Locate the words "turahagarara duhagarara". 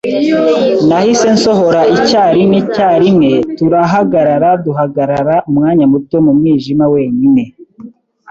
3.57-5.35